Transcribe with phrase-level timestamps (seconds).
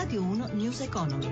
[0.00, 1.26] Radio 1 News Economy.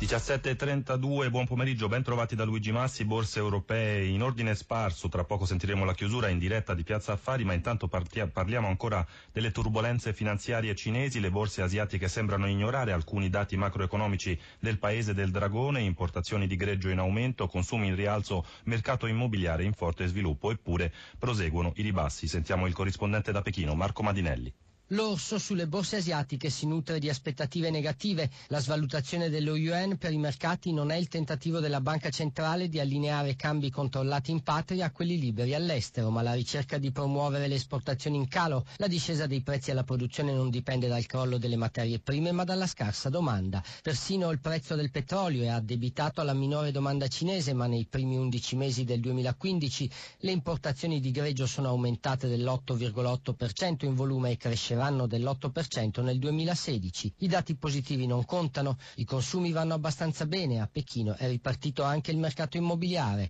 [0.00, 5.44] 17.32, buon pomeriggio, ben trovati da Luigi Massi, borse europee in ordine sparso, tra poco
[5.46, 10.74] sentiremo la chiusura in diretta di Piazza Affari, ma intanto parliamo ancora delle turbulenze finanziarie
[10.74, 16.56] cinesi, le borse asiatiche sembrano ignorare alcuni dati macroeconomici del paese del dragone, importazioni di
[16.56, 22.26] greggio in aumento, consumi in rialzo, mercato immobiliare in forte sviluppo, eppure proseguono i ribassi.
[22.26, 24.52] Sentiamo il corrispondente da Pechino, Marco Madinelli.
[24.88, 28.28] L'orso sulle borse asiatiche si nutre di aspettative negative.
[28.48, 32.78] La svalutazione dello yuan per i mercati non è il tentativo della banca centrale di
[32.78, 37.54] allineare cambi controllati in patria a quelli liberi all'estero, ma la ricerca di promuovere le
[37.54, 38.66] esportazioni in calo.
[38.76, 42.66] La discesa dei prezzi alla produzione non dipende dal crollo delle materie prime, ma dalla
[42.66, 43.62] scarsa domanda.
[43.80, 48.56] Persino il prezzo del petrolio è addebitato alla minore domanda cinese, ma nei primi 11
[48.56, 55.06] mesi del 2015 le importazioni di greggio sono aumentate dell'8,8% in volume e cresceranno cresceranno
[55.06, 57.14] dell'8% nel 2016.
[57.18, 62.10] I dati positivi non contano, i consumi vanno abbastanza bene, a Pechino è ripartito anche
[62.10, 63.28] il mercato immobiliare.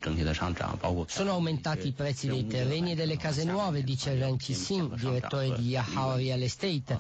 [1.06, 5.68] Sono aumentati i prezzi dei terreni e delle case nuove, dice Ren Qixin, direttore di
[5.68, 6.98] Yahao Real Estate.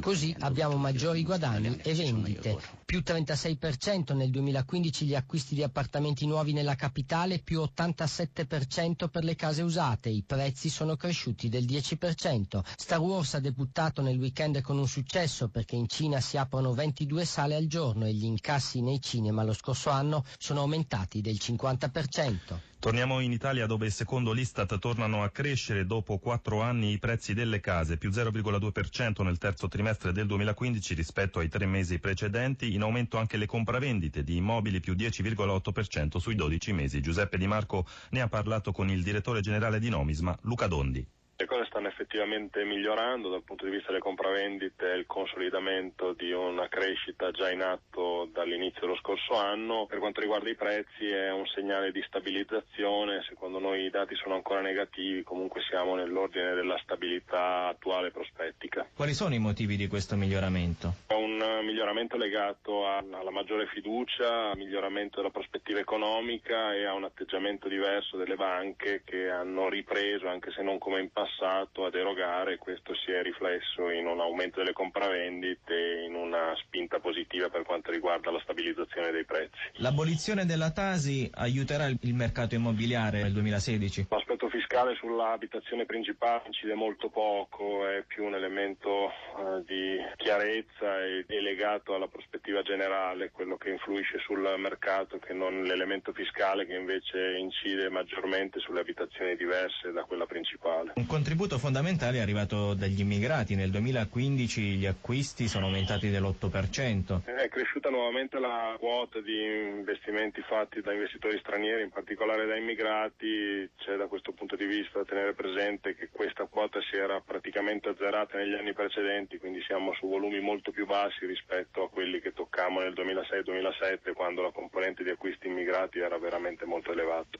[0.00, 2.78] Così abbiamo maggiori guadagni e vendite.
[2.90, 9.36] Più 36% nel 2015 gli acquisti di appartamenti nuovi nella capitale, più 87% per le
[9.36, 10.08] case usate.
[10.08, 12.62] I prezzi sono cresciuti del 10%.
[12.76, 16.72] Star Wars ha debuttato buttato nel weekend con un successo perché in Cina si aprono
[16.72, 21.36] 22 sale al giorno e gli incassi nei cinema lo scorso anno sono aumentati del
[21.38, 22.58] 50%.
[22.78, 27.60] Torniamo in Italia dove secondo l'Istat tornano a crescere dopo quattro anni i prezzi delle
[27.60, 33.18] case, più 0,2% nel terzo trimestre del 2015 rispetto ai tre mesi precedenti, in aumento
[33.18, 37.02] anche le compravendite di immobili più 10,8% sui 12 mesi.
[37.02, 41.06] Giuseppe Di Marco ne ha parlato con il direttore generale di Nomisma, Luca Dondi.
[41.40, 46.32] Le cose stanno effettivamente migliorando dal punto di vista delle compravendite e il consolidamento di
[46.32, 49.86] una crescita già in atto dall'inizio dello scorso anno.
[49.86, 54.34] Per quanto riguarda i prezzi è un segnale di stabilizzazione, secondo noi i dati sono
[54.34, 58.86] ancora negativi, comunque siamo nell'ordine della stabilità attuale prospettica.
[58.94, 60.92] Quali sono i motivi di questo miglioramento?
[61.40, 67.66] Un miglioramento legato alla maggiore fiducia, al miglioramento della prospettiva economica e a un atteggiamento
[67.66, 72.58] diverso delle banche che hanno ripreso, anche se non come in passato, passato ad erogare,
[72.58, 77.62] questo si è riflesso in un aumento delle compravendite e in una spinta positiva per
[77.62, 79.56] quanto riguarda la stabilizzazione dei prezzi.
[79.74, 84.06] L'abolizione della Tasi aiuterà il mercato immobiliare nel 2016?
[84.40, 91.26] L'aspetto fiscale sull'abitazione principale incide molto poco, è più un elemento uh, di chiarezza e,
[91.28, 96.74] e legato alla prospettiva generale, quello che influisce sul mercato che non l'elemento fiscale che
[96.74, 100.92] invece incide maggiormente sulle abitazioni diverse da quella principale.
[100.94, 103.54] Un contributo fondamentale è arrivato dagli immigrati.
[103.56, 107.24] Nel 2015 gli acquisti sono aumentati dell'8%.
[107.24, 113.68] È cresciuta nuovamente la quota di investimenti fatti da investitori stranieri, in particolare da immigrati.
[113.76, 118.38] C'è da questo punto di vista tenere presente che questa quota si era praticamente azzerata
[118.38, 122.80] negli anni precedenti, quindi siamo su volumi molto più bassi rispetto a quelli che toccammo
[122.80, 127.38] nel 2006-2007 quando la componente di acquisti immigrati era veramente molto elevata.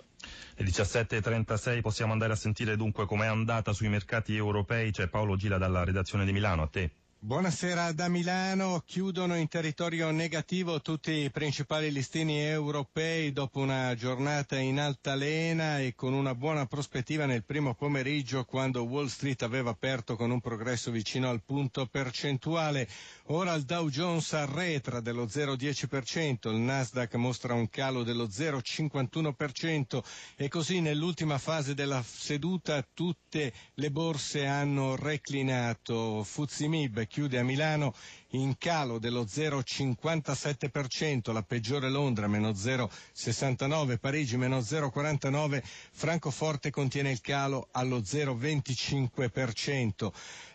[0.57, 4.91] Le 17.36 possiamo andare a sentire dunque com'è andata sui mercati europei.
[4.91, 6.63] C'è Paolo Gila dalla redazione di Milano.
[6.63, 6.91] A te.
[7.23, 14.57] Buonasera da Milano, chiudono in territorio negativo tutti i principali listini europei dopo una giornata
[14.57, 20.17] in altalena e con una buona prospettiva nel primo pomeriggio quando Wall Street aveva aperto
[20.17, 22.89] con un progresso vicino al punto percentuale.
[23.27, 30.03] Ora il Dow Jones arretra dello 0,10%, il Nasdaq mostra un calo dello 0,51%
[30.37, 36.25] e così nell'ultima fase della seduta tutte le borse hanno reclinato.
[36.25, 37.93] Fuzimib chiude a Milano
[38.31, 45.61] in calo dello 0,57%, la peggiore Londra meno 0,69%, Parigi meno 0,49%,
[45.91, 50.13] Francoforte contiene il calo allo 0,25%.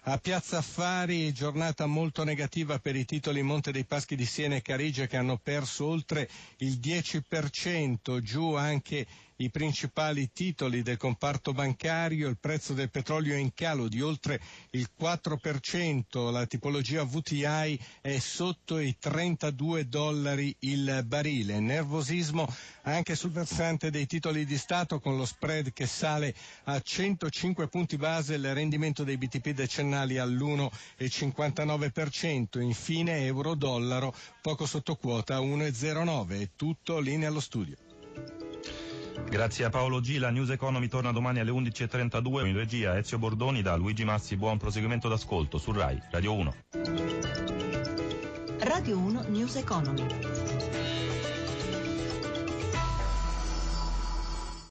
[0.07, 4.61] A Piazza Affari giornata molto negativa per i titoli Monte dei Paschi di Siena e
[4.61, 6.29] Carige che hanno perso oltre
[6.59, 9.05] il 10%, giù anche
[9.37, 14.39] i principali titoli del comparto bancario, il prezzo del petrolio è in calo di oltre
[14.71, 21.59] il 4%, la tipologia VTI è sotto i 32 dollari il barile.
[21.59, 22.47] Nervosismo
[22.83, 27.97] anche sul versante dei titoli di Stato con lo spread che sale a 105 punti
[27.97, 36.41] base, il rendimento dei BTP decennali all'1,59%, infine euro-dollaro poco sotto quota 1,09.
[36.41, 37.75] È tutto linea allo studio.
[39.23, 40.17] Grazie a Paolo G.
[40.17, 44.35] La News Economy torna domani alle 11.32 in regia Ezio Bordoni da Luigi Massi.
[44.35, 46.53] Buon proseguimento d'ascolto su RAI Radio 1.
[48.59, 50.44] Radio 1 News Economy.